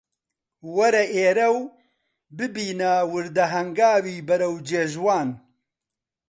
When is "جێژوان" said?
4.67-5.29